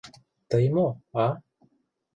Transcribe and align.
—Тый 0.49 0.65
мо, 0.75 0.87
а? 1.25 1.25